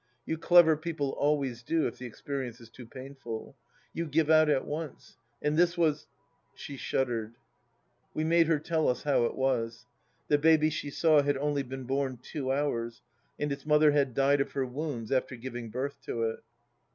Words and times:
You 0.25 0.35
clever 0.35 0.75
people 0.75 1.11
always 1.11 1.61
do 1.61 1.85
if 1.85 1.99
the 1.99 2.07
experience 2.07 2.59
is 2.59 2.71
too 2.71 2.87
painful. 2.87 3.55
You 3.93 4.07
give 4.07 4.31
out 4.31 4.49
at 4.49 4.65
once. 4.65 5.15
And 5.43 5.55
this 5.55 5.77
was" 5.77 6.07
She 6.55 6.75
shuddered. 6.75 7.35
We 8.11 8.23
made 8.23 8.47
her 8.47 8.57
tell 8.57 8.89
us 8.89 9.03
how 9.03 9.25
it 9.25 9.35
was. 9.37 9.85
The 10.27 10.39
baby 10.39 10.71
she 10.71 10.89
saw 10.89 11.21
had 11.21 11.37
only 11.37 11.61
been 11.61 11.83
bom 11.83 12.17
two 12.17 12.51
hours, 12.51 13.03
and 13.37 13.51
its 13.51 13.63
mother 13.67 13.91
had 13.91 14.15
died 14.15 14.41
of 14.41 14.53
her 14.53 14.65
wounds 14.65 15.11
after 15.11 15.35
giving 15.35 15.69
birth 15.69 16.01
to 16.05 16.23
it. 16.31 16.39